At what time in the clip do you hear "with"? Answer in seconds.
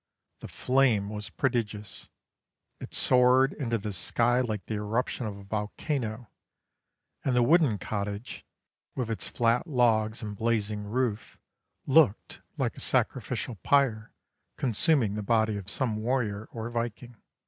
8.95-9.11